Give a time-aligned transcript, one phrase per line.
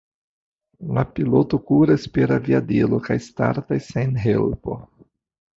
[0.97, 4.83] La piloto kuras per aviadilo kaj startas sen helpo.